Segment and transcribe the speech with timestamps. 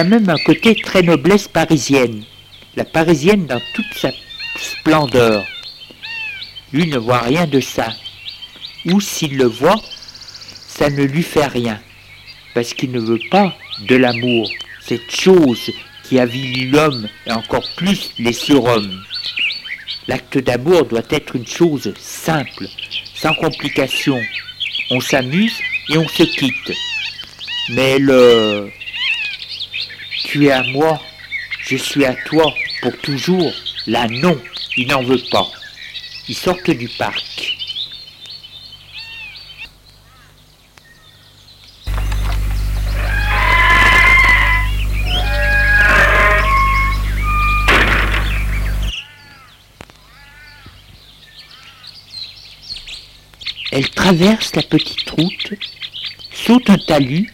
[0.00, 2.24] A même un côté très noblesse parisienne,
[2.74, 4.10] la parisienne dans toute sa
[4.58, 5.44] splendeur.
[6.72, 7.92] Lui ne voit rien de ça.
[8.86, 9.78] Ou s'il le voit,
[10.66, 11.78] ça ne lui fait rien,
[12.54, 13.54] parce qu'il ne veut pas
[13.88, 14.50] de l'amour,
[14.80, 15.70] cette chose
[16.04, 19.04] qui avilit l'homme et encore plus les surhommes.
[20.08, 22.66] L'acte d'amour doit être une chose simple,
[23.14, 24.18] sans complication.
[24.90, 25.58] On s'amuse
[25.90, 26.72] et on se quitte.
[27.74, 28.70] Mais le
[30.24, 31.00] tu es à moi,
[31.60, 33.52] je suis à toi pour toujours.
[33.86, 34.40] Là, non,
[34.76, 35.50] il n'en veut pas.
[36.28, 37.56] Ils sortent du parc.
[53.72, 55.54] Elle traverse la petite route,
[56.32, 57.32] saute un talus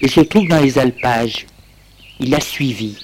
[0.00, 1.46] et se trouve dans les alpages.
[2.20, 2.96] Il a suivi.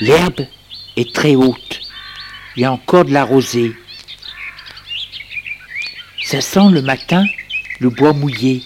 [0.00, 0.46] L'herbe
[0.96, 1.80] est très haute.
[2.56, 3.72] Il y a encore de la rosée.
[6.22, 7.24] Ça sent le matin
[7.80, 8.62] le bois mouillé,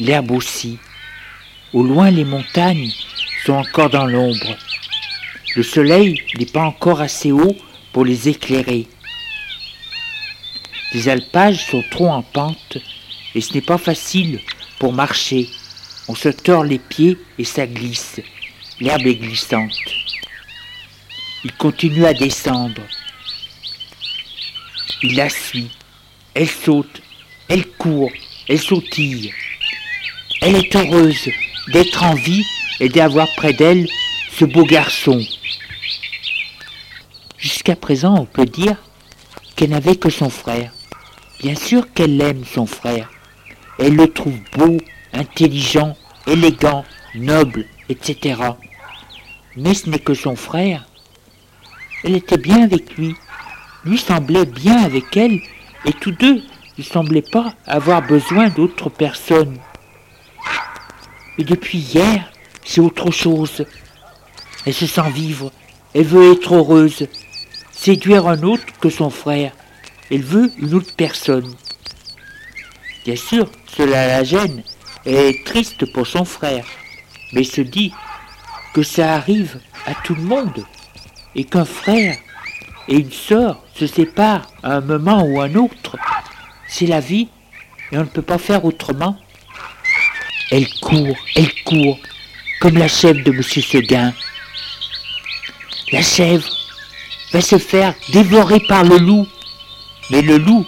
[0.00, 0.78] l'herbe aussi.
[1.72, 2.90] Au loin, les montagnes
[3.44, 4.56] sont encore dans l'ombre.
[5.56, 7.56] Le soleil n'est pas encore assez haut
[7.92, 8.86] pour les éclairer.
[10.92, 12.78] Les alpages sont trop en pente
[13.34, 14.40] et ce n'est pas facile
[14.80, 15.48] pour marcher.
[16.08, 18.20] On se tord les pieds et ça glisse.
[18.80, 19.70] L'herbe est glissante.
[21.44, 22.82] Il continue à descendre.
[25.02, 25.70] Il la suit.
[26.34, 27.02] Elle saute,
[27.48, 28.10] elle court,
[28.48, 29.32] elle sautille.
[30.40, 31.28] Elle est heureuse
[31.68, 32.44] d'être en vie
[32.80, 33.86] et d'avoir près d'elle
[34.38, 35.20] ce beau garçon.
[37.36, 38.76] Jusqu'à présent, on peut dire
[39.56, 40.72] qu'elle n'avait que son frère.
[41.40, 43.10] Bien sûr qu'elle aime son frère.
[43.80, 44.76] Elle le trouve beau,
[45.14, 45.96] intelligent,
[46.26, 46.84] élégant,
[47.14, 48.38] noble, etc.
[49.56, 50.86] Mais ce n'est que son frère.
[52.04, 53.14] Elle était bien avec lui.
[53.86, 55.40] Lui semblait bien avec elle,
[55.86, 56.42] et tous deux
[56.76, 59.56] ne semblaient pas avoir besoin d'autre personne.
[61.38, 62.30] Et depuis hier,
[62.62, 63.64] c'est autre chose.
[64.66, 65.50] Elle se sent vivre,
[65.94, 67.06] elle veut être heureuse,
[67.72, 69.52] séduire un autre que son frère.
[70.10, 71.54] Elle veut une autre personne.
[73.10, 74.62] Bien sûr, cela la gêne
[75.04, 76.64] et est triste pour son frère,
[77.32, 77.92] mais se dit
[78.72, 80.64] que ça arrive à tout le monde
[81.34, 82.16] et qu'un frère
[82.86, 85.96] et une sœur se séparent à un moment ou un autre,
[86.68, 87.26] c'est la vie
[87.90, 89.18] et on ne peut pas faire autrement.
[90.52, 91.98] Elle court, elle court,
[92.60, 93.42] comme la chèvre de M.
[93.42, 94.14] Seguin.
[95.90, 96.48] La chèvre
[97.32, 99.26] va se faire dévorer par le loup,
[100.10, 100.64] mais le loup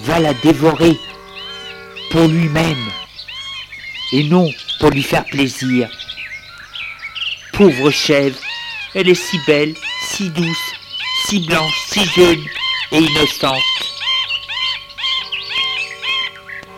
[0.00, 0.98] va la dévorer
[2.14, 2.92] pour lui-même
[4.12, 5.90] et non pour lui faire plaisir.
[7.52, 8.38] Pauvre chèvre,
[8.94, 10.72] elle est si belle, si douce,
[11.26, 12.44] si blanche, si jeune
[12.92, 13.58] et innocente.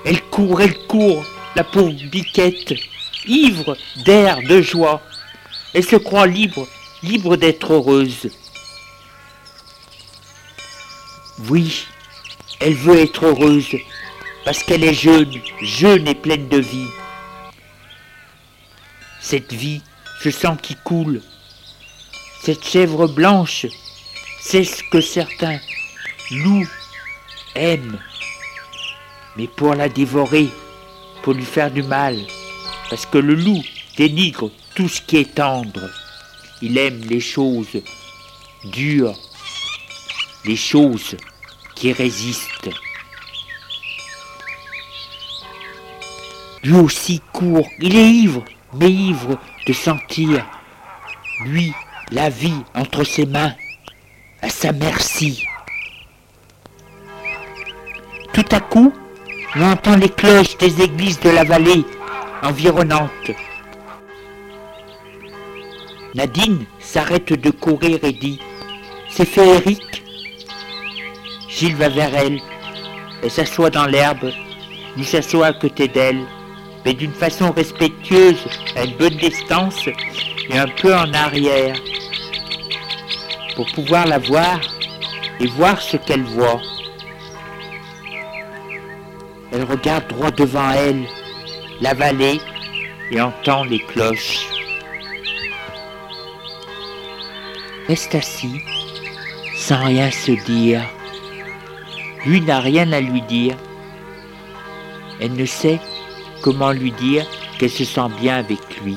[0.07, 1.23] Elle court, elle court,
[1.55, 2.73] la pauvre biquette,
[3.27, 5.03] ivre d'air, de joie.
[5.75, 6.67] Elle se croit libre,
[7.03, 8.31] libre d'être heureuse.
[11.51, 11.85] Oui,
[12.59, 13.77] elle veut être heureuse
[14.47, 16.87] parce qu'elle est jeune, jeune et pleine de vie.
[19.21, 19.83] Cette vie,
[20.21, 21.21] je sens qui coule.
[22.43, 23.67] Cette chèvre blanche,
[24.41, 25.59] c'est ce que certains
[26.31, 26.69] loups
[27.57, 27.99] aiment.
[29.37, 30.47] Mais pour la dévorer,
[31.25, 32.17] pour lui faire du mal,
[32.89, 33.65] parce que le loup
[33.97, 35.91] dénigre tout ce qui est tendre.
[36.63, 37.83] Il aime les choses
[38.63, 39.19] dures,
[40.45, 41.17] les choses
[41.75, 42.71] qui résistent.
[46.67, 50.45] Lui aussi court, il est ivre, mais ivre de sentir,
[51.45, 51.73] lui,
[52.11, 53.53] la vie entre ses mains,
[54.43, 55.47] à sa merci.
[58.33, 58.93] Tout à coup,
[59.55, 61.85] on entend les cloches des églises de la vallée
[62.43, 63.31] environnante.
[66.17, 68.41] Nadine s'arrête de courir et dit
[69.09, 70.03] C'est féerique.
[71.49, 72.41] Gilles va vers elle.
[73.23, 74.33] Elle s'assoit dans l'herbe,
[74.97, 76.27] lui s'assoit à côté d'elle,
[76.87, 78.47] mais d'une façon respectueuse,
[78.77, 79.89] à une bonne distance
[80.49, 81.75] et un peu en arrière,
[83.57, 84.61] pour pouvoir la voir
[85.41, 86.61] et voir ce qu'elle voit.
[89.51, 91.05] Elle regarde droit devant elle,
[91.81, 92.41] la vallée,
[93.11, 94.47] et entend les cloches.
[97.89, 98.61] Reste assis,
[99.57, 100.83] sans rien se dire.
[102.25, 103.57] Lui n'a rien à lui dire.
[105.21, 105.81] Elle ne sait
[106.47, 107.27] comment lui dire
[107.59, 108.97] qu'elle se sent bien avec lui.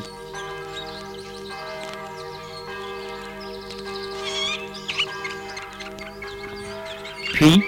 [7.34, 7.64] Puis,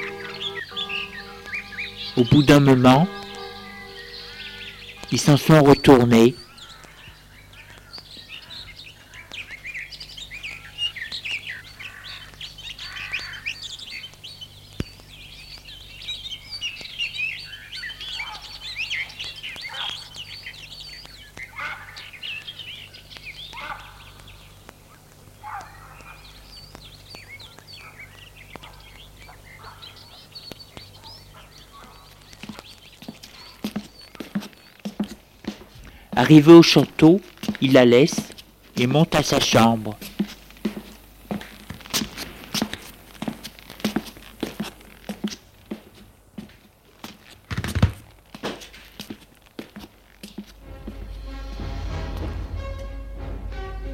[2.16, 3.08] au bout d'un moment,
[5.12, 6.36] ils s'en sont retournés
[36.22, 37.20] Arrivé au château,
[37.62, 38.22] il la laisse
[38.78, 39.98] et monte à sa chambre.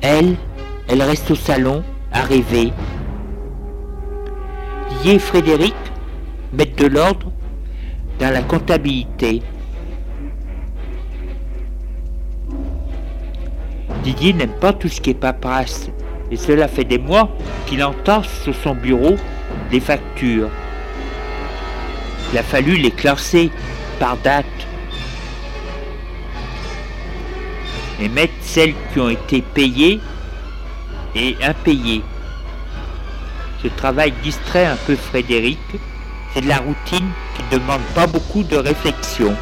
[0.02, 0.36] Elle,
[0.90, 1.82] elle reste au salon,
[2.12, 2.74] arrivée.
[4.90, 5.76] Didier et Frédéric
[6.52, 7.32] mettent de l'ordre
[8.20, 9.42] dans la comptabilité.
[14.18, 15.90] Didier n'aime pas tout ce qui est paperasse,
[16.32, 17.30] et cela fait des mois
[17.68, 19.16] qu'il entasse sur son bureau
[19.70, 20.50] des factures.
[22.32, 23.52] Il a fallu les classer
[24.00, 24.46] par date
[28.02, 30.00] et mettre celles qui ont été payées
[31.16, 32.02] et impayées.
[33.62, 35.60] Ce travail distrait un peu Frédéric,
[36.34, 39.36] c'est de la routine qui ne demande pas beaucoup de réflexion.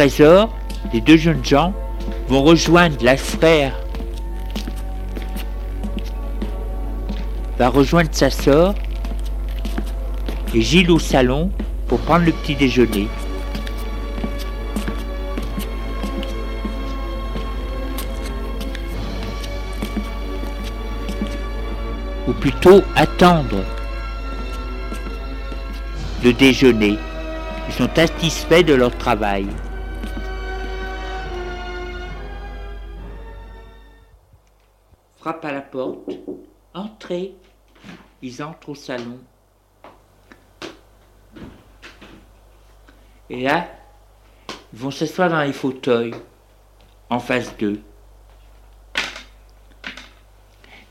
[0.00, 0.48] 13h,
[0.94, 1.74] les deux jeunes gens
[2.28, 3.74] vont rejoindre la frère,
[7.58, 8.74] va rejoindre sa sœur
[10.54, 11.50] et Gilles au salon
[11.86, 13.08] pour prendre le petit déjeuner.
[22.26, 23.62] Ou plutôt attendre
[26.24, 26.96] le déjeuner.
[27.68, 29.46] Ils sont satisfaits de leur travail.
[35.70, 36.10] Porte.
[36.74, 37.34] Entrez.
[38.22, 39.18] Ils entrent au salon.
[43.30, 43.68] Et là,
[44.72, 46.14] ils vont s'asseoir dans les fauteuils,
[47.08, 47.80] en face d'eux.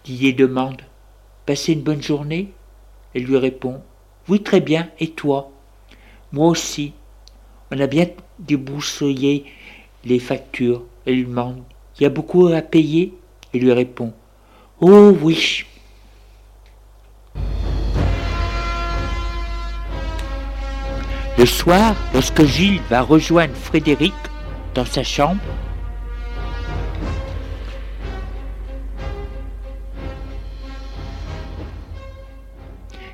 [0.05, 0.81] Didier demande
[1.45, 2.53] Passez une bonne journée?
[3.13, 3.81] Elle lui répond
[4.27, 5.51] Oui, très bien, et toi?
[6.31, 6.93] Moi aussi.
[7.71, 8.07] On a bien
[8.39, 9.45] débroussaillé
[10.05, 10.83] les factures.
[11.05, 11.63] Elle lui demande
[11.97, 13.13] Il y a beaucoup à payer?
[13.53, 14.13] Elle lui répond
[14.81, 15.65] Oh oui.
[21.37, 24.13] Le soir, lorsque Gilles va rejoindre Frédéric
[24.73, 25.41] dans sa chambre,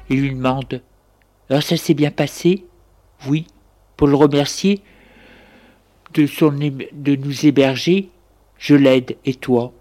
[0.08, 0.84] il lui demande
[1.50, 2.64] Alors ça s'est bien passé
[3.28, 3.48] Oui.
[3.98, 4.84] Pour le remercier
[6.14, 8.10] de, son, de nous héberger,
[8.60, 9.74] je l'aide, et toi?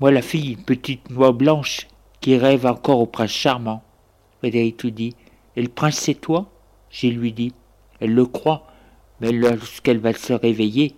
[0.00, 1.88] Moi, la fille, petite noix blanche
[2.20, 3.82] qui rêve encore au prince charmant.
[4.38, 5.16] Frédéric lui dit
[5.56, 6.50] Et le prince, c'est toi?
[6.90, 7.52] Gilles lui dit
[8.00, 8.66] elle le croit,
[9.20, 10.94] mais lorsqu'elle va se réveiller,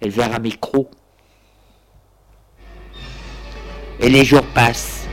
[0.00, 0.90] elle verra mes crocs.
[4.00, 5.08] Et les jours passent.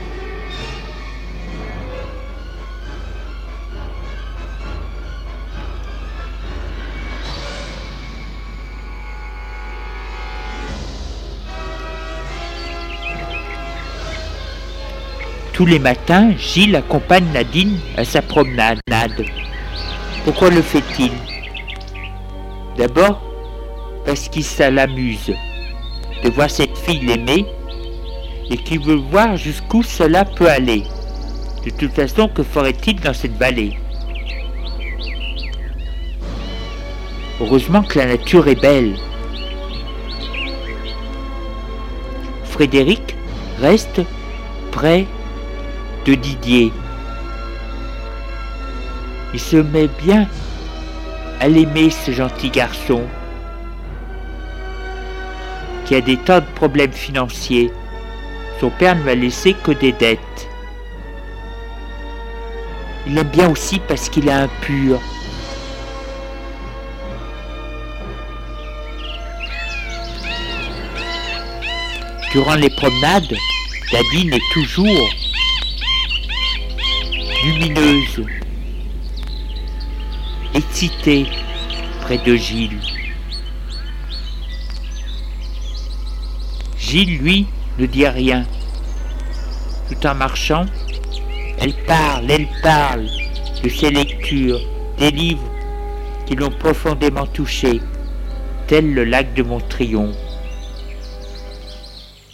[15.60, 18.80] Tous les matins, Gilles accompagne Nadine à sa promenade.
[20.24, 21.10] Pourquoi le fait-il?
[22.78, 23.20] D'abord,
[24.06, 25.34] parce qu'il ça l'amuse
[26.24, 27.44] de voir cette fille l'aimer
[28.48, 30.84] et qu'il veut voir jusqu'où cela peut aller.
[31.62, 33.76] De toute façon, que ferait-il dans cette vallée?
[37.38, 38.96] Heureusement que la nature est belle.
[42.44, 43.14] Frédéric
[43.60, 44.00] reste
[44.72, 45.04] près
[46.06, 46.72] de Didier.
[49.32, 50.26] Il se met bien
[51.40, 53.02] à l'aimer, ce gentil garçon,
[55.84, 57.70] qui a des tas de problèmes financiers.
[58.60, 60.48] Son père ne lui a laissé que des dettes.
[63.06, 65.00] Il l'aime bien aussi parce qu'il est impur.
[72.32, 73.34] Durant les promenades,
[73.92, 75.08] Nadine est toujours
[77.42, 78.26] lumineuse,
[80.54, 81.26] excité
[82.02, 82.80] près de Gilles.
[86.78, 87.46] Gilles, lui,
[87.78, 88.46] ne dit rien.
[89.88, 90.66] Tout en marchant,
[91.58, 93.08] elle parle, elle parle
[93.62, 94.60] de ses lectures,
[94.98, 95.50] des livres
[96.26, 97.80] qui l'ont profondément touché,
[98.66, 100.12] tel le lac de Montrion.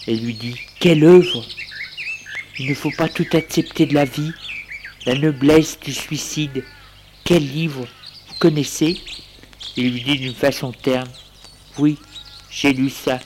[0.08, 1.44] Elle lui dit Quelle œuvre
[2.58, 4.32] Il ne faut pas tout accepter de la vie,
[5.06, 6.64] la noblesse du suicide.
[7.24, 7.86] Quel livre
[8.40, 9.00] connaissez?
[9.76, 11.08] Il lui dit d'une façon terne.
[11.78, 11.98] Oui,
[12.50, 13.20] j'ai lu ça.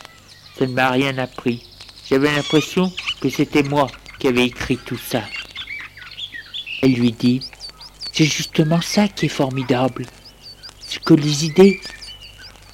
[0.59, 1.65] Ça ne m'a rien appris.
[2.09, 3.87] J'avais l'impression que c'était moi
[4.19, 5.23] qui avais écrit tout ça.
[6.83, 7.41] Elle lui dit,
[8.13, 10.07] c'est justement ça qui est formidable.
[10.81, 11.81] C'est que les idées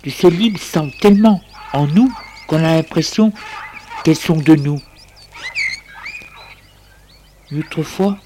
[0.03, 2.13] de ce livre sont tellement en nous
[2.49, 3.33] qu'on a l'impression
[4.03, 4.81] qu'elles sont de nous.
[7.51, 8.19] Une autre fois,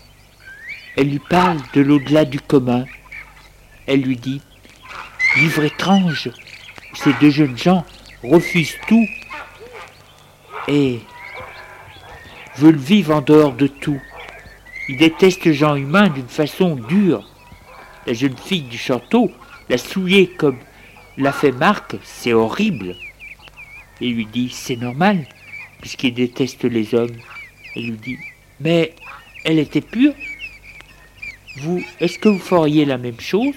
[1.01, 2.85] elle lui parle de l'au-delà du commun,
[3.87, 4.43] elle lui dit
[5.37, 6.29] Livre étrange,
[6.93, 7.87] ces deux jeunes gens
[8.23, 9.07] refusent tout
[10.69, 11.01] et
[12.59, 13.99] veulent vivre en dehors de tout.
[14.91, 17.27] Ils détestent les gens humains d'une façon dure.
[18.07, 19.33] La jeune fille du château
[19.71, 20.59] l'a souillé comme
[21.17, 22.95] l'a fait Marc, c'est horrible.
[24.03, 25.27] Il lui dit C'est normal,
[25.81, 27.17] puisqu'il déteste les hommes.
[27.75, 28.19] Elle lui dit
[28.61, 28.95] Mais
[29.47, 30.13] elle était pure
[31.63, 33.55] Vous, est-ce que vous feriez la même chose?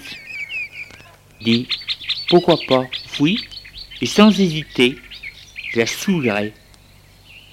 [1.40, 1.66] Dit
[2.28, 2.84] Pourquoi pas
[3.18, 3.38] Oui,
[4.02, 4.98] et sans hésiter,
[5.72, 6.52] je la saoulerai.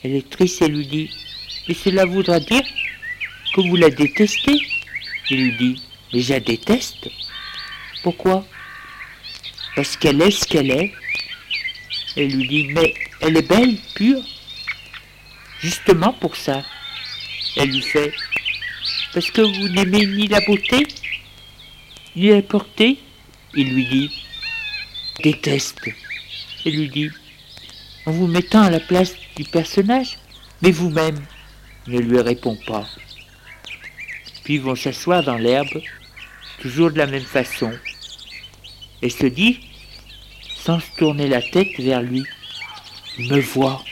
[0.03, 1.09] Elle est triste et lui dit
[1.67, 2.63] Mais cela voudra dire
[3.55, 4.59] que vous la détestez?
[5.29, 5.81] Il lui dit
[6.13, 7.09] Mais je la déteste.
[8.03, 8.45] Pourquoi?
[9.77, 10.91] Parce qu'elle est ce qu'elle est.
[12.17, 14.21] Elle lui dit Mais elle est belle, pure.
[15.61, 16.61] Justement pour ça.
[17.55, 18.11] Elle lui fait
[19.13, 20.87] Parce que vous n'aimez ni la beauté,
[22.15, 22.97] ni la portée,
[23.55, 24.25] il lui dit
[25.21, 25.89] déteste.
[26.65, 27.09] Il lui dit
[28.05, 30.17] en vous mettant à la place du personnage,
[30.61, 31.19] mais vous-même
[31.87, 32.87] ne lui répond pas.
[34.43, 35.81] Puis ils vont s'asseoir dans l'herbe,
[36.59, 37.71] toujours de la même façon,
[39.01, 39.59] et se dit,
[40.55, 42.23] sans se tourner la tête vers lui,
[43.17, 43.83] il me voit.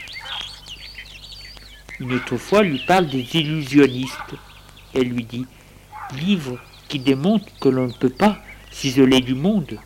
[1.98, 4.34] Une autre fois, lui parle des illusionnistes.
[4.94, 5.46] Elle lui dit,
[6.14, 8.38] livre qui démontre que l'on ne peut pas
[8.70, 9.78] s'isoler du monde,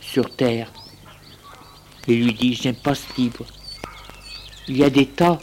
[0.00, 0.70] sur terre.
[2.06, 3.44] Et lui dit, j'aime pas ce livre.
[4.68, 5.38] Il y a des tas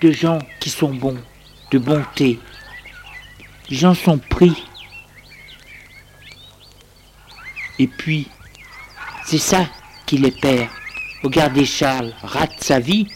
[0.00, 1.18] de gens qui sont bons,
[1.70, 2.40] de bonté.
[3.70, 4.64] Les gens sont pris.
[7.78, 8.28] Et puis,
[9.24, 9.66] c'est ça
[10.06, 10.68] qui les perd.
[11.22, 13.06] Regardez Charles, rate sa vie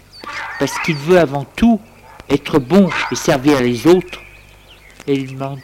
[0.59, 1.81] parce qu'il veut avant tout
[2.29, 4.21] être bon et servir les autres.
[5.07, 5.61] Et il demande,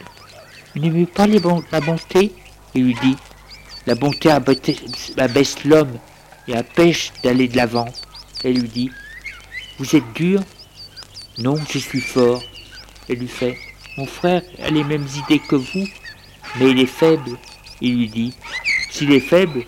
[0.73, 2.31] vous n'aimez pas la bonté?
[2.73, 3.17] Il lui dit,
[3.85, 5.99] la bonté abaisse l'homme
[6.47, 7.87] et empêche d'aller de l'avant.
[8.43, 8.91] Elle lui dit,
[9.77, 10.41] vous êtes dur?
[11.37, 12.41] Non, je suis fort.
[13.09, 13.57] Elle lui fait,
[13.97, 15.87] mon frère a les mêmes idées que vous,
[16.57, 17.37] mais il est faible.
[17.81, 18.33] Il lui dit,
[18.89, 19.65] s'il est faible,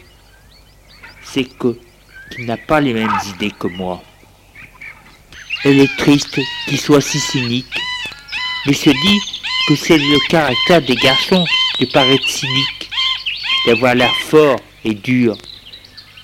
[1.24, 1.78] c'est que
[2.32, 4.02] qu'il n'a pas les mêmes idées que moi.
[5.68, 7.66] Elle est triste qu'il soit si cynique,
[8.68, 9.20] mais se dit
[9.68, 11.44] que c'est le caractère des garçons
[11.80, 12.92] de paraître cynique,
[13.66, 15.36] d'avoir l'air fort et dur,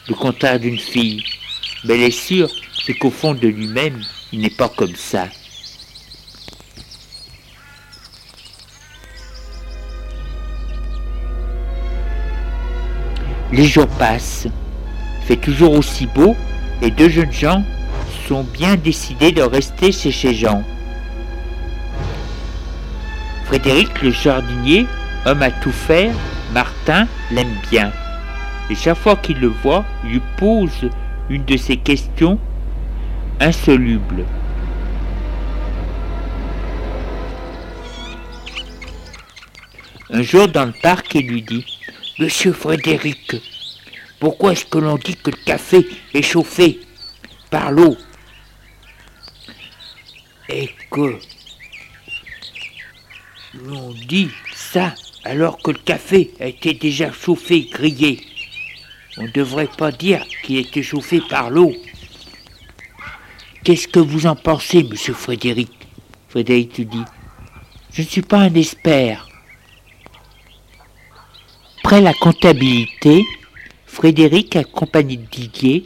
[0.07, 1.23] le contraire d'une fille.
[1.83, 2.51] Mais elle est sûre,
[2.85, 3.99] c'est qu'au fond de lui-même,
[4.31, 5.27] il n'est pas comme ça.
[13.51, 14.45] Les jours passent,
[15.25, 16.35] fait toujours aussi beau,
[16.83, 17.63] et deux jeunes gens
[18.39, 20.63] bien décidés de rester chez gens.
[23.45, 24.87] Frédéric le jardinier,
[25.25, 26.13] homme à tout faire,
[26.53, 27.91] Martin l'aime bien.
[28.69, 30.89] Et chaque fois qu'il le voit, il lui pose
[31.29, 32.39] une de ces questions
[33.41, 34.25] insolubles.
[40.09, 41.65] Un jour dans le parc, il lui dit
[42.19, 43.35] Monsieur Frédéric,
[44.19, 46.79] pourquoi est-ce que l'on dit que le café est chauffé
[47.49, 47.97] par l'eau?
[50.53, 51.17] Et que
[53.53, 54.93] l'on dit ça
[55.23, 58.19] alors que le café a été déjà chauffé, grillé
[59.17, 61.73] On ne devrait pas dire qu'il était chauffé par l'eau.
[63.63, 65.71] Qu'est-ce que vous en pensez, monsieur Frédéric?
[66.29, 67.03] Frédéric te dit
[67.91, 69.27] Je ne suis pas un expert.
[71.83, 73.23] Après la comptabilité,
[73.85, 75.85] Frédéric, accompagné de Didier,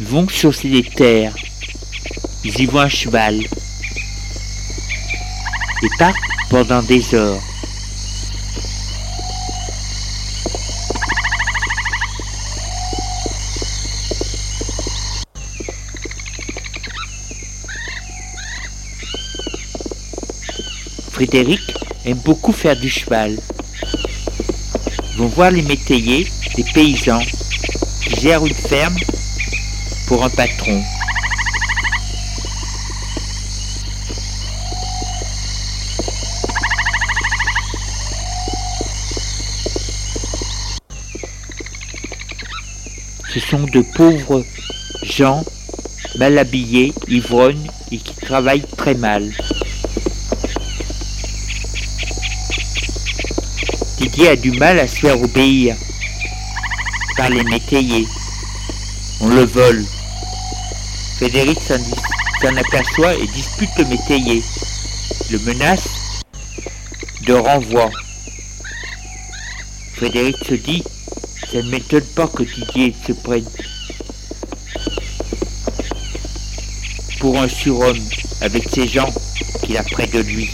[0.00, 1.34] vont sur les terres.
[2.44, 3.40] Ils y voient un cheval
[5.82, 6.16] et partent
[6.50, 7.40] pendant des heures.
[21.10, 21.60] Frédéric
[22.04, 23.36] aime beaucoup faire du cheval.
[25.12, 27.22] Ils vont voir les métayers, des paysans,
[28.04, 28.96] qui gèrent une ferme
[30.08, 30.82] pour un patron.
[43.28, 44.42] Ce sont de pauvres
[45.04, 45.44] gens
[46.18, 49.30] mal habillés, ivrognes et qui travaillent très mal.
[53.98, 55.76] Didier a du mal à se faire obéir
[57.18, 58.06] par les métayers.
[59.20, 59.84] On le vole.
[61.18, 64.40] Frédéric s'en aperçoit et dispute le métayer.
[65.32, 66.22] Le menace
[67.26, 67.90] de renvoi.
[69.96, 70.84] Frédéric se dit,
[71.50, 73.44] ça ne m'étonne pas que Didier se prenne
[77.18, 77.98] pour un surhomme
[78.40, 79.12] avec ces gens
[79.64, 80.48] qu'il a près de lui.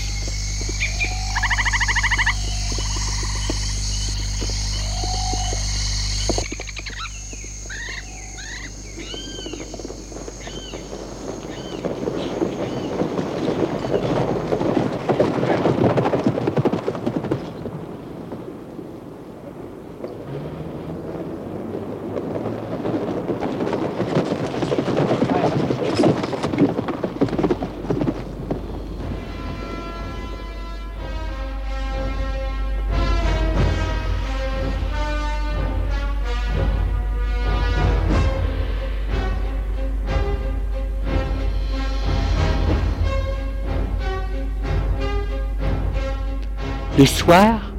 [47.25, 47.73] Soir,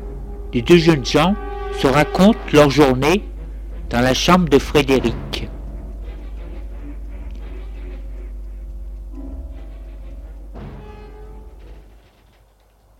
[0.53, 1.36] les deux jeunes gens
[1.79, 3.23] se racontent leur journée
[3.91, 5.47] dans la chambre de Frédéric.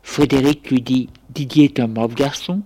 [0.04, 2.62] Frédéric lui dit Didier est un brave garçon.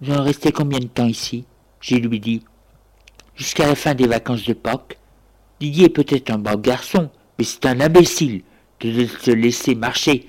[0.00, 1.44] Vous en restez combien de temps ici?
[1.80, 2.42] Je lui dis
[3.36, 4.98] Jusqu'à la fin des vacances de Pâques.
[5.60, 7.08] Didier est peut-être un brave garçon,
[7.38, 8.42] mais c'est un imbécile
[8.80, 10.26] de se laisser marcher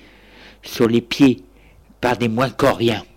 [0.62, 1.42] sur les pieds
[2.04, 2.48] par des moins.
[2.48, 3.13] Un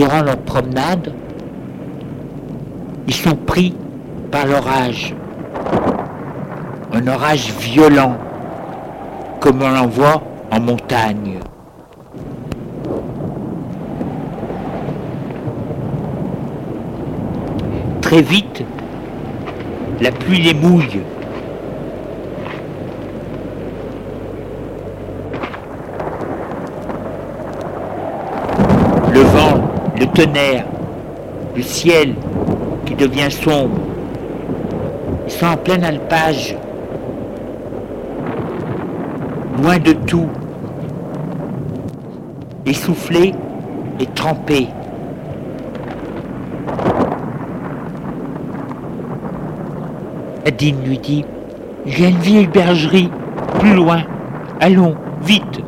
[0.00, 1.12] durant leur promenade,
[3.06, 3.76] ils sont pris
[4.30, 5.14] par l'orage.
[6.94, 8.16] Un orage violent,
[9.40, 11.40] comme on l'en voit en montagne.
[18.00, 18.64] Très vite,
[20.00, 21.02] la pluie les mouille.
[29.12, 29.49] Le vent,
[30.00, 30.64] le tonnerre,
[31.54, 32.14] le ciel
[32.86, 33.76] qui devient sombre.
[35.26, 36.56] Ils sont en plein alpage,
[39.62, 40.28] loin de tout,
[42.64, 43.34] essoufflés
[44.00, 44.68] et trempés.
[50.46, 51.24] Adine lui dit,
[51.84, 53.10] il y a une vieille bergerie,
[53.58, 54.02] plus loin.
[54.60, 55.60] Allons, vite,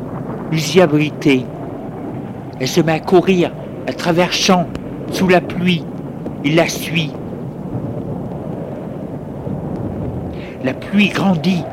[0.51, 1.45] nous y abriter.
[2.59, 3.51] Elle se met à courir
[3.87, 4.67] à travers champs,
[5.11, 5.83] sous la pluie.
[6.43, 7.11] Il la suit.
[10.63, 11.63] La pluie grandit,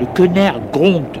[0.00, 1.18] le tonnerre gronde.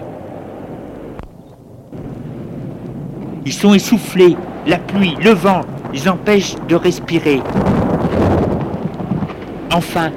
[3.46, 5.60] Ils sont essoufflés, la pluie, le vent
[5.92, 7.40] les empêchent de respirer.
[9.72, 10.10] Enfin,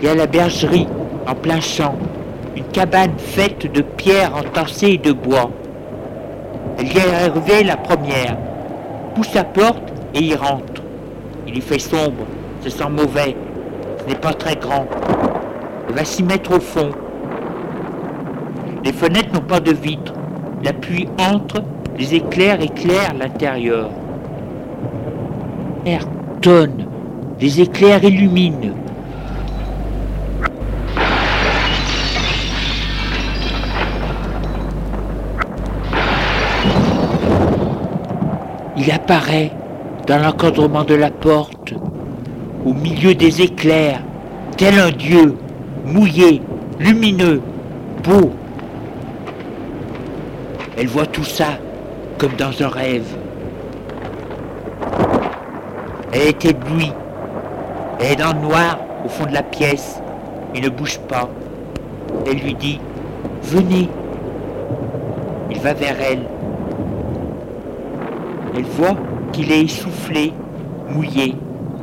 [0.00, 0.86] il y a la bergerie
[1.26, 1.96] en plein champ,
[2.56, 5.50] une cabane faite de pierres entassées et de bois.
[6.78, 8.36] Elle y est arrivée la première,
[9.16, 10.82] pousse la porte et y rentre.
[11.48, 12.26] Il y fait sombre,
[12.60, 13.34] ce sent mauvais,
[13.98, 14.86] ce n'est pas très grand.
[15.88, 16.90] Elle va s'y mettre au fond.
[18.84, 20.12] Les fenêtres n'ont pas de vitres.
[20.62, 21.62] La pluie entre,
[21.98, 23.88] les éclairs éclairent l'intérieur.
[25.86, 26.06] L'air
[26.42, 26.86] tonne,
[27.40, 28.74] les éclairs illuminent.
[38.96, 39.52] Apparaît
[40.06, 41.74] dans l'encadrement de la porte,
[42.64, 44.00] au milieu des éclairs,
[44.56, 45.36] tel un dieu,
[45.84, 46.40] mouillé,
[46.78, 47.42] lumineux,
[48.02, 48.32] beau.
[50.78, 51.58] Elle voit tout ça
[52.16, 53.06] comme dans un rêve.
[56.12, 56.92] Elle est éblouie.
[58.00, 60.00] Elle est dans le noir au fond de la pièce.
[60.54, 61.28] Il ne bouge pas.
[62.26, 62.80] Elle lui dit,
[63.42, 63.90] venez.
[65.50, 66.35] Il va vers elle.
[68.56, 68.96] Elle voit
[69.32, 70.32] qu'il est essoufflé,
[70.90, 71.34] mouillé.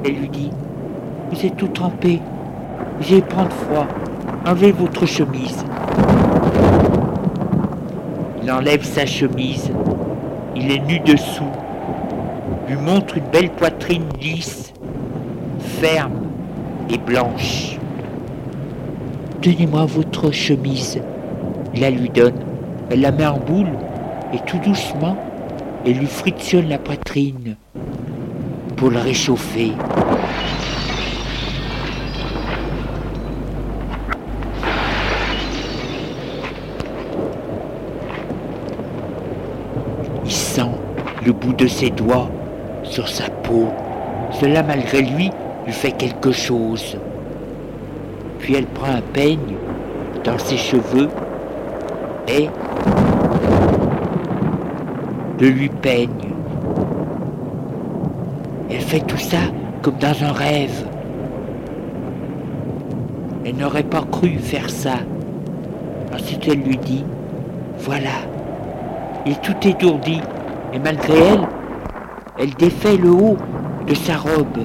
[0.04, 0.50] Elle lui dit,
[1.32, 2.20] vous êtes tout trempé.
[3.00, 3.88] Allez prendre froid.
[4.46, 5.64] Enlevez votre chemise.
[8.42, 9.72] Il enlève sa chemise.
[10.56, 11.44] Il est nu dessous.
[12.68, 14.74] Lui montre une belle poitrine lisse,
[15.60, 16.24] ferme
[16.90, 17.78] et blanche.
[19.42, 21.00] Donnez-moi votre chemise.
[21.76, 22.40] Il la lui donne.
[22.90, 23.72] Elle la met en boule
[24.34, 25.18] et tout doucement,
[25.86, 27.58] elle lui frictionne la poitrine
[28.78, 29.72] pour le réchauffer.
[40.26, 40.62] Il sent
[41.26, 42.30] le bout de ses doigts
[42.84, 43.68] sur sa peau.
[44.40, 45.32] Cela, malgré lui,
[45.66, 46.98] lui fait quelque chose.
[48.40, 49.56] Puis elle prend un peigne
[50.24, 51.10] dans ses cheveux
[52.28, 52.48] et
[55.40, 56.10] le lui peigne.
[58.70, 59.38] Elle fait tout ça
[59.82, 60.88] comme dans un rêve.
[63.46, 64.96] Elle n'aurait pas cru faire ça.
[66.14, 67.04] Ensuite elle lui dit,
[67.80, 68.22] voilà,
[69.26, 70.22] il est tout étourdi,
[70.74, 71.48] et malgré elle,
[72.40, 73.38] elle défait le haut
[73.88, 74.60] de sa robe.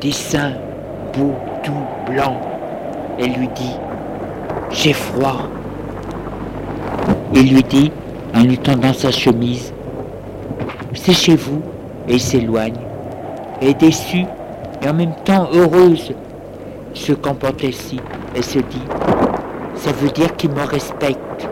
[0.00, 0.52] Des seins
[1.16, 1.72] beaux, tout
[2.10, 2.38] blancs.
[3.18, 3.74] Elle lui dit,
[4.70, 5.48] j'ai froid.
[7.34, 7.92] Il lui dit,
[8.34, 9.72] en lui tendant sa chemise,
[10.94, 11.62] c'est chez vous,
[12.08, 12.74] et il s'éloigne.
[13.60, 14.24] Elle est déçue
[14.82, 16.12] et en même temps heureuse.
[16.94, 18.00] Se comporte ainsi.
[18.34, 18.82] Elle se dit,
[19.74, 21.48] ça veut dire qu'il me respecte.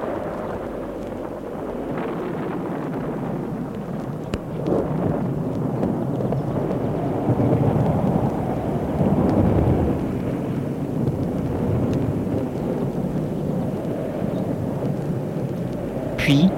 [16.16, 16.48] Puis,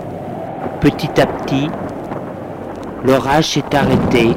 [0.81, 1.69] petit à petit,
[3.05, 4.35] l'orage s'est arrêté.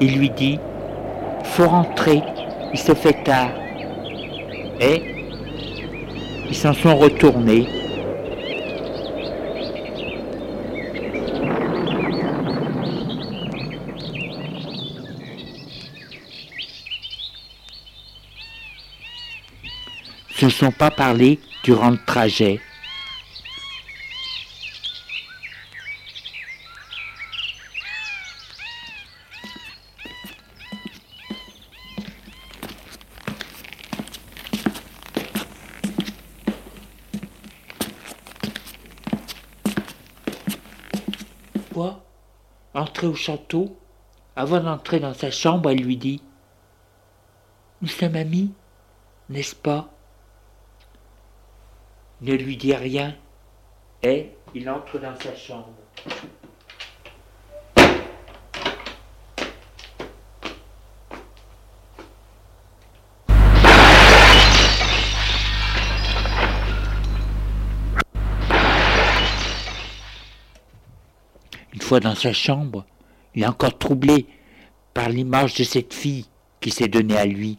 [0.00, 0.58] Il lui dit,
[1.42, 2.22] faut rentrer,
[2.72, 3.48] il se fait tard.
[4.80, 5.02] Et
[6.48, 7.75] ils s'en sont retournés.
[20.50, 22.60] Se sont pas parlé durant le trajet.
[41.72, 42.04] Quoi?
[42.74, 43.76] Entrer au château?
[44.36, 46.22] Avant d'entrer dans sa chambre, elle lui dit
[47.80, 48.52] Nous sommes amis,
[49.28, 49.95] n'est-ce pas
[52.20, 53.14] ne lui dit rien
[54.02, 55.72] et il entre dans sa chambre.
[71.74, 72.84] Une fois dans sa chambre,
[73.34, 74.26] il est encore troublé
[74.94, 76.26] par l'image de cette fille
[76.60, 77.58] qui s'est donnée à lui.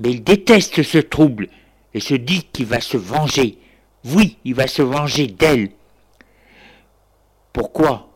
[0.00, 1.48] Mais il déteste ce trouble
[1.94, 3.58] et se dit qu'il va se venger.
[4.04, 5.70] Oui, il va se venger d'elle.
[7.52, 8.08] Pourquoi?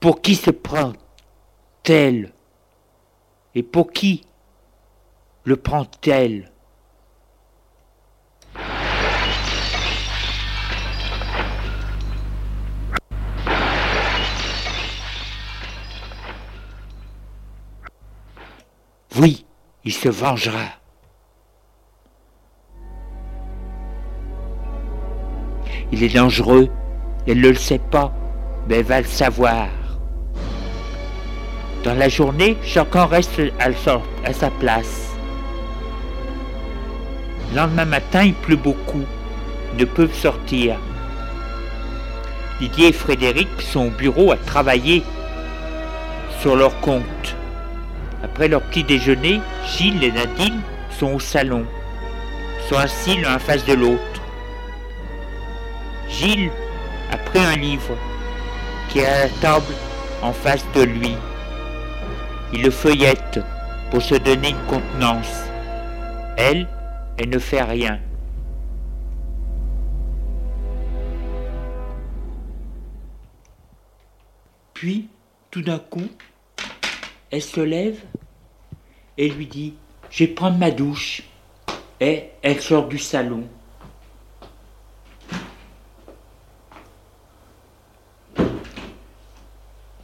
[0.00, 2.32] Pour qui se prend-elle?
[3.54, 4.24] Et pour qui
[5.44, 6.52] le prend-elle?
[19.16, 19.44] Oui,
[19.82, 20.77] il se vengera.
[25.92, 26.68] Il est dangereux,
[27.26, 28.12] elle ne le sait pas,
[28.68, 29.68] mais elle va le savoir.
[31.84, 35.14] Dans la journée, chacun reste à sa place.
[37.50, 39.04] Le lendemain matin, il pleut beaucoup,
[39.78, 40.76] ne peuvent sortir.
[42.60, 45.02] Didier et Frédéric sont au bureau à travailler
[46.40, 47.36] sur leur compte.
[48.22, 51.64] Après leur petit déjeuner, Gilles et Nadine sont au salon,
[52.68, 54.17] sont assis l'un face de l'autre.
[56.18, 56.50] Gilles
[57.12, 57.96] a pris un livre
[58.88, 59.72] qui est à la table
[60.20, 61.14] en face de lui.
[62.52, 63.38] Il le feuillette
[63.92, 65.44] pour se donner une contenance.
[66.36, 66.66] Elle,
[67.18, 68.00] elle ne fait rien.
[74.74, 75.08] Puis,
[75.52, 76.08] tout d'un coup,
[77.30, 78.00] elle se lève
[79.16, 79.74] et lui dit
[80.10, 81.22] Je vais prendre ma douche.
[82.00, 83.44] Et elle sort du salon.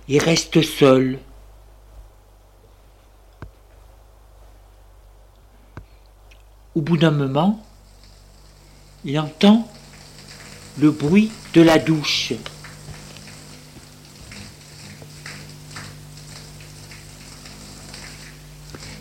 [0.06, 1.18] Il reste seul.
[6.74, 7.62] Au bout d'un moment,
[9.04, 9.68] il entend
[10.78, 12.32] le bruit de la douche.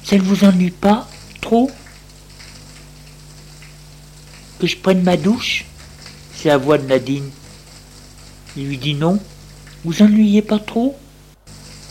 [0.04, 1.08] Ça ne vous ennuie pas
[1.42, 1.72] trop
[4.60, 5.66] que je prenne ma douche?
[6.36, 7.30] C'est la voix de Nadine.
[8.56, 9.20] Il lui dit non.
[9.86, 10.98] Vous ennuyez pas trop?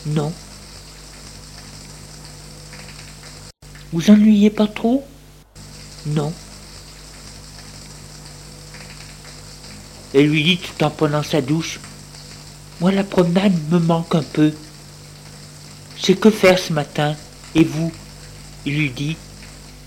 [0.07, 0.33] Non.
[3.93, 5.05] Vous ennuyez pas trop?
[6.07, 6.33] Non.
[10.15, 11.81] Elle lui dit tout en prenant sa douche
[12.81, 14.53] Moi, la promenade me manque un peu.
[15.99, 17.15] C'est que faire ce matin?
[17.55, 17.93] Et vous?
[18.65, 19.17] Il lui dit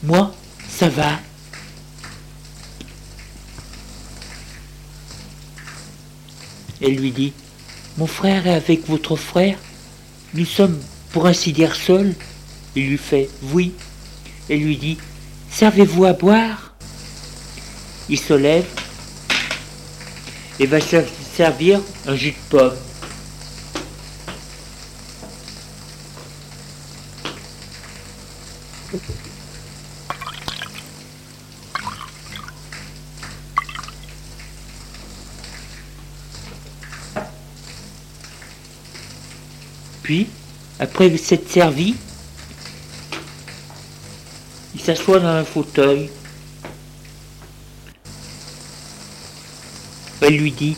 [0.03, 0.31] Moi,
[0.69, 1.19] ça va.
[6.81, 7.33] Elle lui dit
[7.97, 9.57] mon frère est avec votre frère.
[10.33, 10.77] Nous sommes,
[11.11, 12.13] pour ainsi dire, seuls.
[12.75, 13.73] Il lui fait oui
[14.49, 14.97] et lui dit
[15.49, 16.73] Servez-vous à boire?
[18.09, 18.65] Il se lève
[20.59, 22.75] et va servir un jus de pomme.
[40.05, 40.27] Puis,
[40.79, 41.95] après s'être servi,
[44.73, 46.09] il s'assoit dans un fauteuil.
[50.21, 50.75] Elle lui dit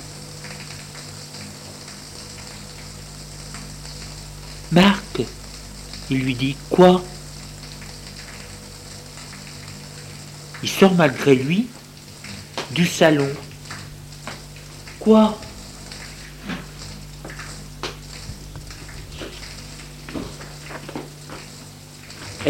[4.72, 5.22] Marc,
[6.10, 7.02] il lui dit quoi?
[10.62, 11.68] Il sort malgré lui
[12.72, 13.30] du salon.
[15.00, 15.40] Quoi?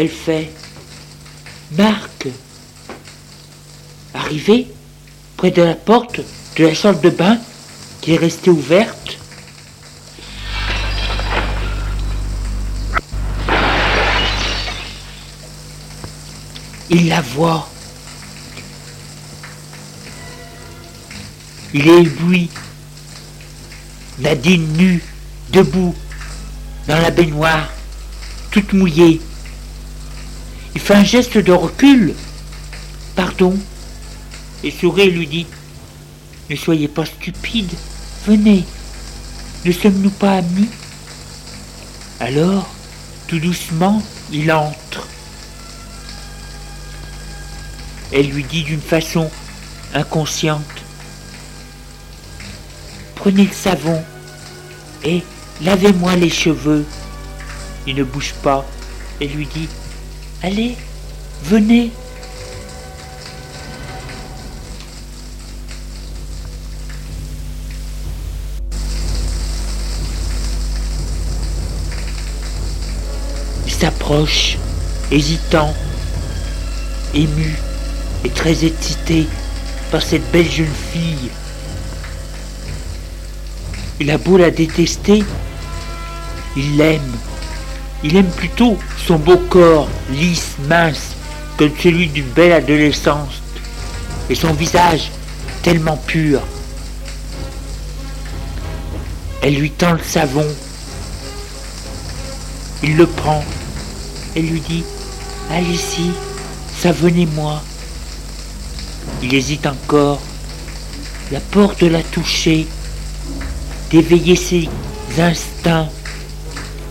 [0.00, 0.48] Elle fait
[1.72, 2.28] Marc.
[4.14, 4.68] Arrivé
[5.36, 6.20] près de la porte
[6.56, 7.36] de la salle de bain
[8.00, 9.18] qui est restée ouverte,
[16.90, 17.68] il la voit.
[21.74, 22.48] Il est ébloui.
[24.20, 25.02] Nadine nue,
[25.50, 25.96] debout,
[26.86, 27.68] dans la baignoire,
[28.52, 29.20] toute mouillée.
[30.74, 32.14] Il fait un geste de recul.
[33.16, 33.56] Pardon.
[34.62, 35.46] Et sourit et lui dit
[36.50, 37.72] Ne soyez pas stupide.
[38.26, 38.64] Venez.
[39.64, 40.68] Ne sommes-nous pas amis?
[42.20, 42.68] Alors,
[43.26, 44.02] tout doucement,
[44.32, 45.06] il entre.
[48.12, 49.30] Elle lui dit d'une façon
[49.94, 50.62] inconsciente
[53.14, 54.02] Prenez le savon
[55.04, 55.22] et
[55.60, 56.86] lavez-moi les cheveux.
[57.86, 58.64] Il ne bouge pas
[59.20, 59.68] et lui dit
[60.40, 60.76] Allez,
[61.42, 61.90] venez.
[73.66, 74.58] Il s'approche,
[75.10, 75.74] hésitant,
[77.14, 77.56] ému
[78.24, 79.26] et très excité
[79.90, 81.30] par cette belle jeune fille.
[83.98, 85.24] Il a beau la détester,
[86.56, 87.00] il l'aime.
[88.04, 91.14] Il aime plutôt son beau corps, lisse, mince,
[91.56, 93.40] comme celui d'une belle adolescence,
[94.28, 95.10] et son visage
[95.62, 96.42] tellement pur.
[99.40, 100.44] Elle lui tend le savon.
[102.82, 103.42] Il le prend
[104.36, 104.84] et lui dit
[105.50, 106.10] Allez-y,
[106.78, 107.62] savonnez-moi.
[109.22, 110.20] Il hésite encore.
[111.32, 112.66] La porte l'a touché,
[113.90, 114.68] d'éveiller ses
[115.18, 115.88] instincts.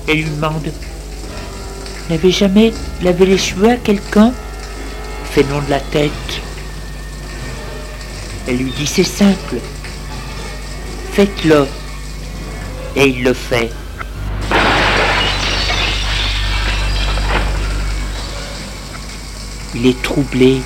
[0.08, 0.72] Elle lui demande
[2.10, 4.32] N'avez jamais lavé les cheveux à quelqu'un?
[5.32, 6.12] Fait non de la tête.
[8.48, 9.58] Elle lui dit c'est simple.
[11.12, 11.68] Faites-le.
[12.96, 13.72] Et il le fait.
[19.76, 20.62] Il est troublé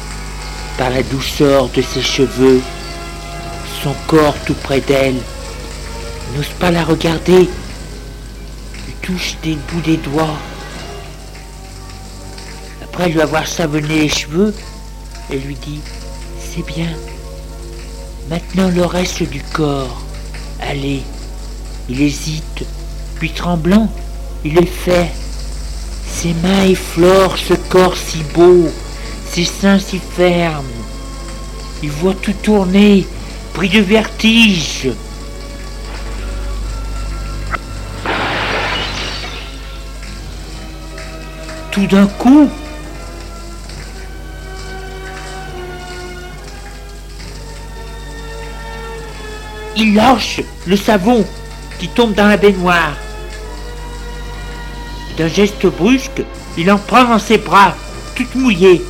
[0.78, 2.62] par la douceur de ses cheveux,
[3.84, 5.18] son corps tout près d'elle.
[6.36, 7.50] N'ose pas la regarder.
[8.88, 10.38] Il touche des bouts des doigts
[13.08, 14.54] lui avoir savonné les cheveux,
[15.30, 15.80] elle lui dit
[16.40, 16.90] C'est bien.
[18.30, 20.02] Maintenant le reste du corps.
[20.60, 21.02] Allez.
[21.90, 22.66] Il hésite,
[23.16, 23.92] puis tremblant,
[24.46, 25.10] il le fait.
[26.08, 28.70] Ses mains effleurent ce corps si beau,
[29.30, 30.66] ses seins si fermes.
[31.84, 33.08] Il voit tout tourner,
[33.54, 34.90] pris de vertige.
[41.72, 42.50] Tout d'un coup,
[49.78, 51.26] Il lâche le savon
[51.80, 52.96] qui tombe dans la baignoire.
[55.18, 56.24] D'un geste brusque,
[56.58, 57.76] il en prend dans ses bras,
[58.16, 58.82] tout mouillé,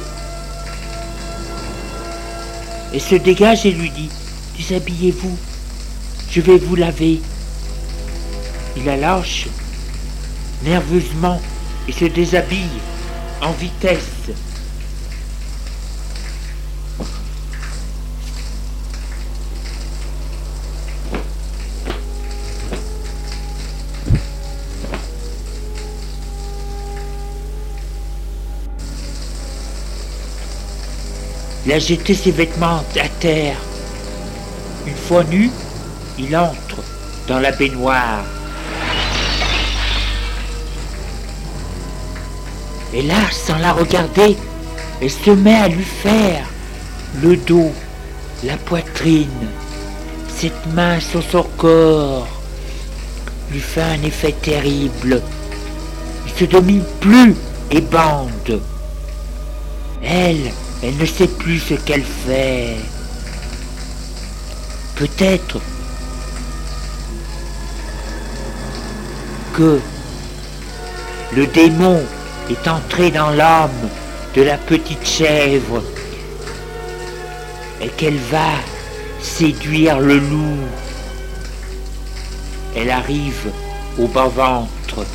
[2.94, 4.10] et se dégage et lui dit
[4.58, 5.38] Déshabillez-vous,
[6.30, 7.22] je vais vous laver.
[8.76, 9.48] Il la lâche
[10.64, 11.42] nerveusement
[11.88, 12.80] et se déshabille
[13.42, 14.32] en vitesse.
[31.72, 33.56] Il a jeté ses vêtements à terre.
[34.86, 35.50] Une fois nu,
[36.20, 36.84] il entre
[37.30, 38.26] dans la baignoire.
[42.94, 44.36] Et là, sans la regarder,
[45.02, 46.46] elle se met à lui faire
[47.24, 47.72] le dos,
[48.44, 49.48] la poitrine,
[50.28, 52.28] cette main sur son corps
[53.50, 55.22] lui fait un effet terrible.
[56.28, 57.34] Il se domine plus
[57.72, 58.60] et bande.
[60.04, 60.52] Elle,
[60.84, 62.78] elle ne sait plus ce qu'elle fait.
[64.96, 65.60] Peut-être
[69.54, 69.80] que
[71.36, 72.02] le démon
[72.50, 73.90] est entré dans l'âme
[74.36, 75.84] de la petite chèvre
[77.82, 78.50] et qu'elle va
[79.22, 80.58] séduire le loup.
[82.76, 83.52] Elle arrive
[84.00, 85.06] au bas-ventre.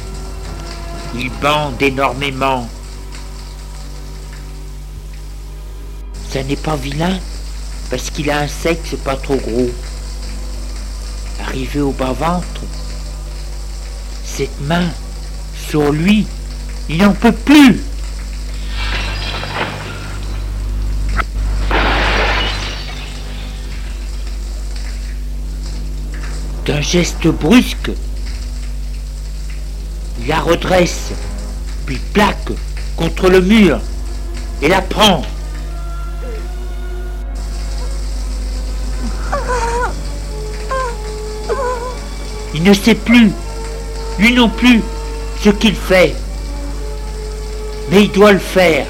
[1.15, 2.69] Il bande énormément.
[6.45, 7.19] N'est pas vilain
[7.91, 9.71] parce qu'il a un sexe pas trop gros.
[11.43, 12.61] Arrivé au bas-ventre,
[14.23, 14.87] cette main
[15.69, 16.27] sur lui,
[16.91, 17.81] il n'en peut plus.
[26.67, 27.91] D'un geste brusque,
[30.21, 31.13] il la redresse,
[31.87, 32.53] puis plaque
[32.95, 33.81] contre le mur
[34.61, 35.23] et la prend.
[42.57, 43.31] Il ne sait plus,
[44.19, 44.81] lui non plus,
[45.45, 46.17] ce qu'il fait.
[47.91, 48.87] Mais il doit le faire.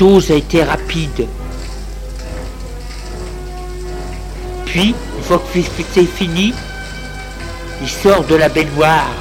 [0.00, 1.28] Chose a été rapide.
[4.64, 5.60] Puis, une fois que
[5.92, 6.54] c'est fini,
[7.82, 9.12] il sort de la baignoire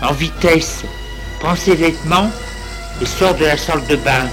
[0.00, 0.84] en vitesse,
[1.38, 2.30] prend ses vêtements
[3.02, 4.26] et sort de la salle de bain.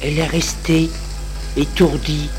[0.00, 0.90] Elle est restée
[1.56, 2.30] étourdie.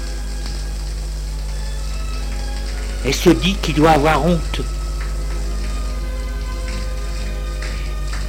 [3.05, 4.61] Elle se dit qu'il doit avoir honte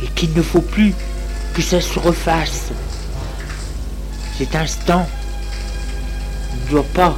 [0.02, 0.92] et qu'il ne faut plus
[1.54, 2.72] que ça se refasse.
[4.36, 5.08] Cet instant
[6.52, 7.16] ne doit pas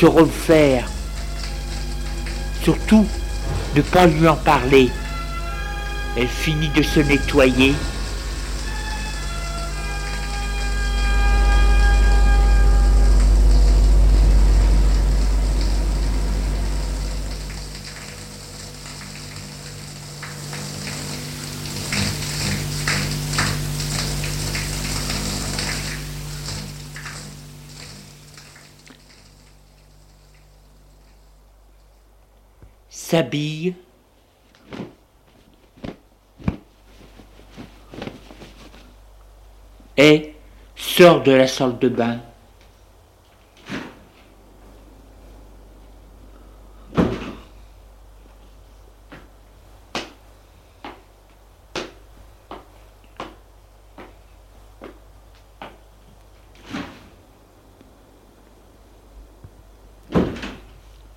[0.00, 0.88] se refaire.
[2.62, 3.06] Surtout,
[3.74, 4.90] ne pas lui en parler.
[6.16, 7.74] Elle finit de se nettoyer.
[32.96, 33.74] S'habille
[39.98, 40.34] et
[40.74, 42.20] sort de la salle de bain.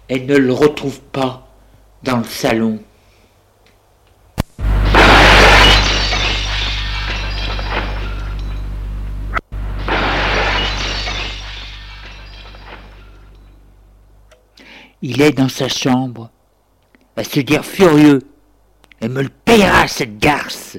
[0.09, 1.48] Elle ne le retrouve pas
[2.03, 2.79] dans le salon.
[15.01, 16.29] Il est dans sa chambre,
[17.15, 18.21] à se dire furieux.
[18.99, 20.77] Elle me le payera, cette garce.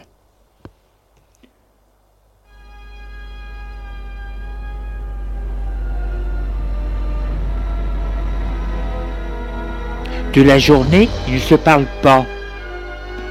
[10.34, 12.24] De la journée, ils ne se parlent pas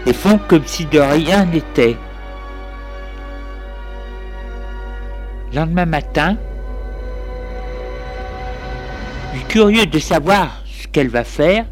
[0.06, 1.97] et font comme si de rien n'était.
[5.54, 6.38] Lendemain matin,
[9.50, 11.66] curieux de savoir ce qu'elle va faire,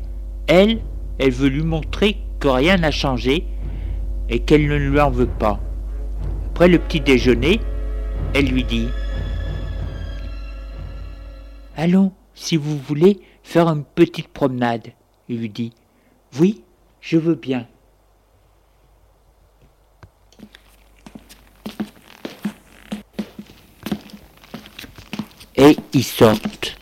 [0.48, 0.80] elle,
[1.20, 3.46] elle veut lui montrer que rien n'a changé
[4.30, 5.60] et qu'elle ne lui en veut pas.
[6.48, 7.62] Après le petit déjeuner,
[8.34, 8.88] elle lui dit
[11.76, 14.88] Allons, si vous voulez, faire une petite promenade.
[15.30, 15.74] Il lui dit
[16.40, 16.64] Oui,
[17.02, 17.68] je veux bien.
[25.58, 26.78] Et ils sortent.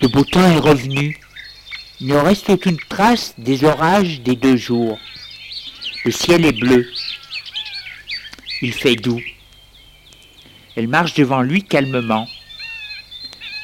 [0.00, 1.18] Le beau temps est revenu.
[2.00, 4.98] Il ne reste aucune trace des orages des deux jours.
[6.04, 6.86] Le ciel est bleu.
[8.64, 9.20] Il fait doux.
[10.74, 12.26] Elle marche devant lui calmement.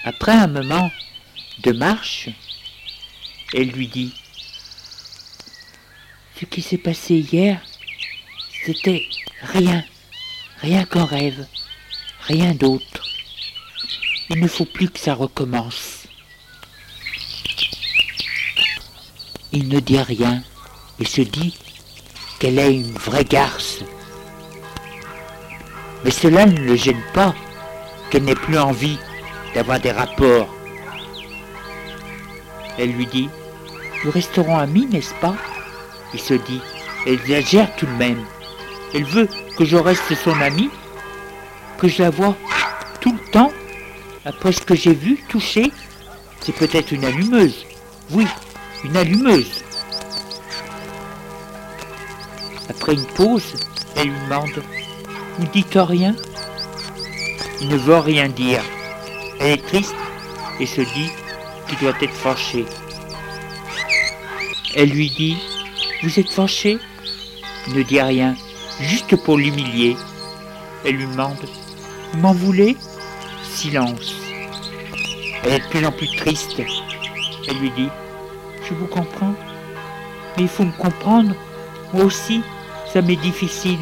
[0.05, 0.93] Après un moment
[1.61, 2.29] de marche,
[3.55, 4.13] elle lui dit
[6.39, 7.63] Ce qui s'est passé hier,
[8.67, 9.07] c'était
[9.41, 9.83] rien,
[10.61, 11.47] rien qu'un rêve,
[12.27, 13.03] rien d'autre.
[14.29, 16.09] Il ne faut plus que ça recommence.
[19.51, 20.43] Il ne dit rien
[20.99, 21.57] et se dit
[22.39, 23.79] qu'elle est une vraie garce.
[26.05, 27.35] Mais cela ne le gêne pas
[28.11, 28.99] qu'elle n'ait plus envie
[29.55, 30.49] d'avoir des rapports.
[32.79, 33.29] Elle lui dit,
[34.05, 35.35] nous resterons amis, n'est-ce pas?
[36.15, 36.61] Il se dit,
[37.07, 38.25] elle exagère tout de même.
[38.95, 40.71] Elle veut que je reste son ami,
[41.79, 42.35] que je la vois
[43.01, 43.53] tout le temps,
[44.25, 45.71] après ce que j'ai vu, touché.
[46.41, 47.67] C'est peut-être une allumeuse.
[48.11, 48.27] Oui,
[48.85, 49.63] une allumeuse.
[52.69, 53.55] Après une pause,
[53.97, 54.63] elle lui demande
[55.39, 56.15] Vous dites rien
[57.61, 58.63] Il ne veut rien dire.
[59.39, 59.95] Elle est triste
[60.59, 61.11] et se dit
[61.67, 62.67] qu'il doit être fâché.
[64.77, 65.37] Elle lui dit
[66.03, 66.79] Vous êtes fâché?
[67.67, 68.35] Il ne dit rien,
[68.81, 69.97] juste pour l'humilier.
[70.85, 71.37] Elle lui demande
[72.13, 72.77] Vous m'en voulez?
[73.43, 74.15] Silence.
[75.45, 76.61] Elle est de plus en plus triste.
[77.49, 77.89] Elle lui dit
[78.69, 79.35] Je vous comprends,
[80.37, 81.35] mais il faut me comprendre.
[81.93, 82.43] Moi aussi,
[82.93, 83.79] ça m'est difficile.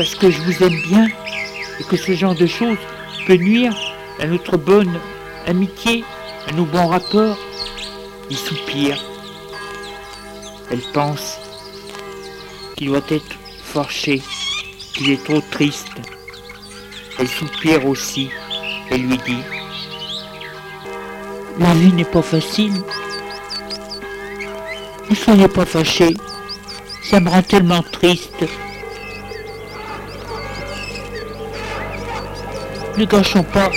[0.00, 1.08] Parce que je vous aime bien
[1.78, 2.78] et que ce genre de choses
[3.26, 3.76] peut nuire
[4.18, 4.98] à notre bonne
[5.46, 6.04] amitié,
[6.48, 7.36] à nos bons rapports.
[8.30, 8.98] Il soupire.
[10.70, 11.38] Elle pense
[12.78, 14.22] qu'il doit être forché,
[14.94, 15.92] qu'il est trop triste.
[17.18, 18.30] Elle soupire aussi
[18.90, 19.42] et lui dit
[21.58, 22.72] La vie n'est pas facile.
[25.10, 26.16] Ne soyez pas fâché.
[27.02, 28.46] Ça me rend tellement triste.
[33.00, 33.70] Ne gâchons pas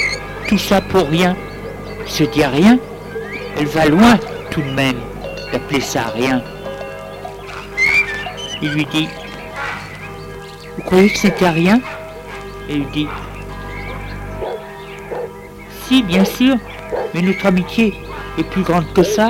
[0.49, 1.33] tout ça pour rien.
[2.05, 2.77] Se dit rien.
[3.57, 4.19] Elle va loin
[4.51, 4.97] tout de même
[5.49, 6.43] d'appeler ça rien.
[8.61, 9.07] Il lui dit
[10.75, 11.79] Vous croyez que c'était rien?
[12.69, 13.07] Elle lui dit
[15.85, 16.57] Si, bien sûr,
[17.13, 17.93] mais notre amitié
[18.37, 19.29] est plus grande que ça.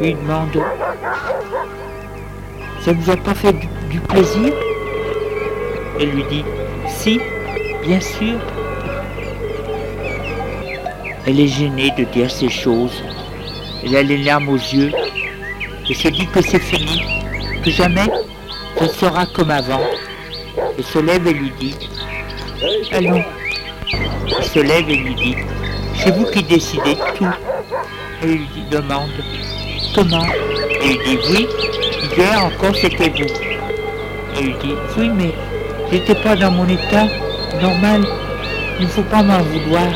[0.00, 0.64] Il demande
[2.80, 3.54] Ça vous a pas fait
[3.90, 4.54] du plaisir?
[6.00, 6.44] Elle lui dit
[6.88, 7.20] Si,
[7.82, 8.38] bien sûr.
[11.26, 13.02] Elle est gênée de dire ces choses.
[13.84, 14.92] Elle a les larmes aux yeux
[15.88, 17.02] et se dit que c'est fini,
[17.62, 18.08] que jamais
[18.78, 19.80] ce sera comme avant.
[20.76, 21.74] Elle se lève et lui dit
[22.92, 23.22] Allons.
[24.36, 25.36] Elle se lève et lui dit
[25.96, 27.26] C'est vous qui décidez de tout.
[28.22, 29.10] Elle lui demande
[29.94, 30.26] Comment
[30.82, 31.48] Elle lui dit Oui,
[32.16, 33.32] hier encore c'était vous.
[34.36, 35.34] Elle lui dit Oui, mais
[35.94, 37.06] j'étais pas dans mon état
[37.62, 38.04] normal.
[38.80, 39.86] Il ne faut pas m'en vouloir.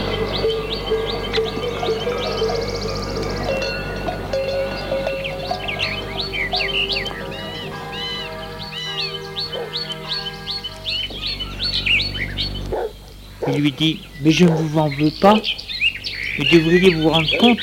[13.49, 15.34] Il lui dit, mais je ne vous en veux pas.
[16.38, 17.59] Vous devriez vous rendre compte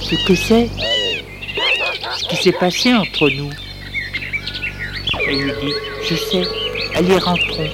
[0.00, 0.68] ce que c'est,
[2.16, 3.50] ce qui s'est passé entre nous.
[5.28, 5.72] Elle lui dit,
[6.08, 6.42] je sais,
[6.94, 7.68] allez rentrons.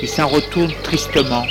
[0.00, 1.44] Il s'en retourne tristement.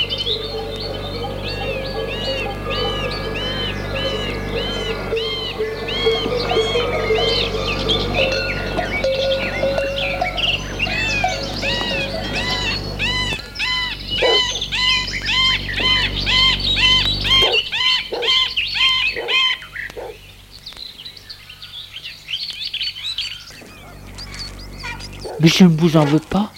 [25.40, 26.52] Mais je ne vous en veux pas.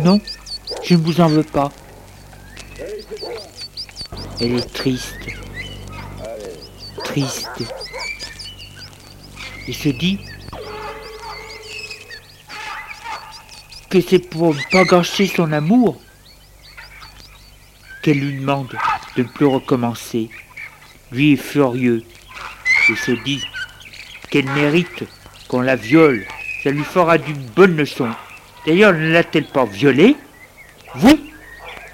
[0.00, 0.20] Non,
[0.82, 1.70] je ne vous en veux pas.
[4.40, 5.16] Elle est triste.
[7.04, 7.62] Triste.
[9.68, 10.20] Et se dit
[13.88, 16.00] que c'est pour ne pas gâcher son amour
[18.02, 18.76] qu'elle lui demande
[19.16, 20.28] de ne plus recommencer.
[21.10, 22.04] Lui est furieux
[22.88, 23.42] et se dit
[24.30, 25.04] qu'elle mérite
[25.48, 26.26] qu'on la viole.
[26.66, 28.10] Ça lui fera d'une bonne leçon.
[28.66, 30.16] D'ailleurs, ne l'a-t-elle pas violée
[30.96, 31.16] Vous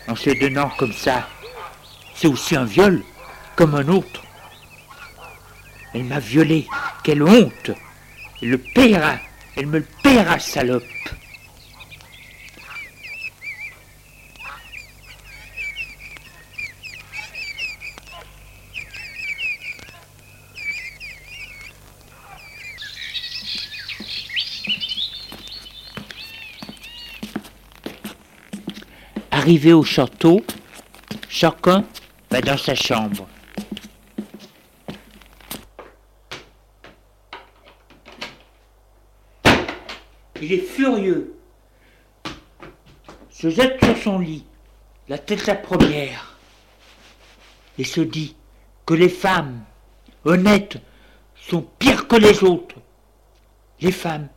[0.08, 1.28] En se donnant comme ça?
[2.14, 3.02] C'est aussi un viol,
[3.54, 4.22] comme un autre.
[5.92, 6.66] Elle m'a violé,
[7.04, 7.70] quelle honte.
[8.40, 9.16] Elle le paiera,
[9.58, 10.82] elle me le paiera, salope
[29.52, 30.42] Arrivé au château,
[31.28, 31.84] chacun
[32.30, 33.28] va dans sa chambre.
[40.40, 41.36] Il est furieux.
[43.28, 44.46] Se jette sur son lit,
[45.10, 46.38] la tête la première,
[47.76, 48.34] et se dit
[48.86, 49.62] que les femmes
[50.24, 50.78] honnêtes
[51.36, 52.76] sont pires que les autres.
[53.82, 54.28] Les femmes.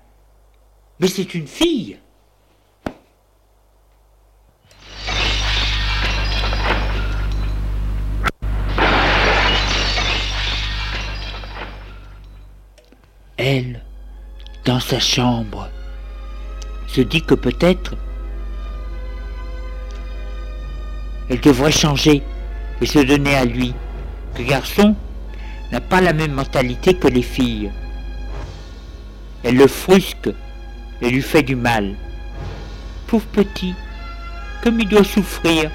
[1.00, 2.00] Mais c'est une fille.
[14.66, 15.70] Dans sa chambre,
[16.88, 17.96] se dit que peut-être
[21.30, 22.22] elle devrait changer
[22.82, 23.74] et se donner à lui.
[24.38, 24.96] Le garçon
[25.72, 27.72] n'a pas la même mentalité que les filles.
[29.44, 30.30] Elle le frusque
[31.02, 31.96] et lui fait du mal.
[33.08, 33.74] Pauvre petit,
[34.64, 35.72] comme il doit souffrir,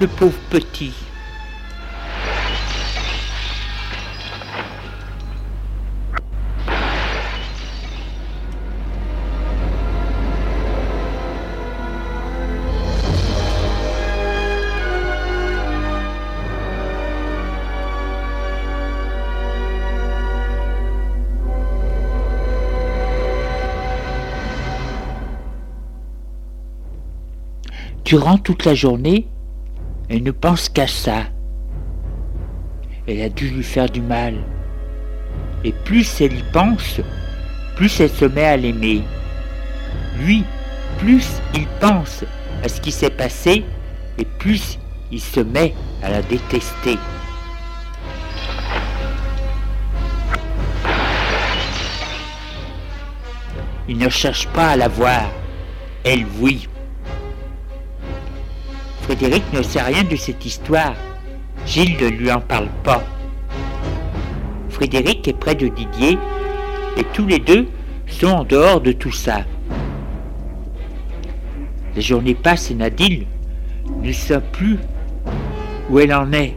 [0.00, 0.92] le pauvre petit.
[28.06, 29.26] Durant toute la journée,
[30.08, 31.24] elle ne pense qu'à ça.
[33.08, 34.36] Elle a dû lui faire du mal.
[35.64, 37.00] Et plus elle y pense,
[37.74, 39.02] plus elle se met à l'aimer.
[40.20, 40.44] Lui,
[40.98, 42.24] plus il pense
[42.62, 43.64] à ce qui s'est passé,
[44.18, 44.78] et plus
[45.10, 46.98] il se met à la détester.
[53.88, 55.28] Il ne cherche pas à la voir,
[56.04, 56.68] elle oui.
[59.06, 60.96] Frédéric ne sait rien de cette histoire.
[61.64, 63.04] Gilles ne lui en parle pas.
[64.68, 66.18] Frédéric est près de Didier
[66.96, 67.68] et tous les deux
[68.08, 69.44] sont en dehors de tout ça.
[71.94, 73.26] Les journées passent et Nadine
[74.02, 74.76] ne sait plus
[75.88, 76.56] où elle en est.